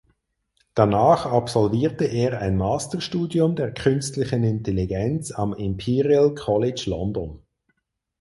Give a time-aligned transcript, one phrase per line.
[0.73, 7.43] Danach absolvierte er ein Masterstudium der künstlichen Intelligenz am Imperial College London.